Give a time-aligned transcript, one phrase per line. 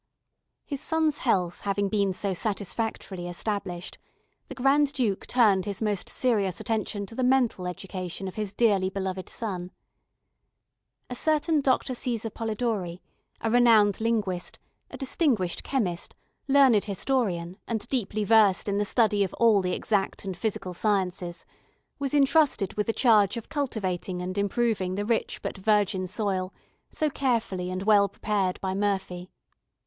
[0.65, 3.99] His son's health having been so satisfactorily established,
[4.47, 8.89] the Grand Duke turned his most serious attention to the mental education of his dearly
[8.89, 9.69] beloved son.
[11.07, 12.99] A certain Doctor César Polidori,
[13.41, 14.57] a renowned linguist,
[14.89, 16.15] a distinguished chemist,
[16.47, 21.45] learned historian, and deeply versed in the study of all the exact and physical sciences,
[21.99, 26.51] was entrusted with the charge of cultivating and improving the rich but virgin soil
[26.89, 29.29] so carefully and well prepared by Murphy.